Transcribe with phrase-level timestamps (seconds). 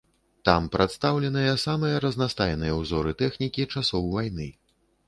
[0.47, 4.55] Там прадстаўленыя самыя разнастайныя ўзоры тэхнікі часоў вайны.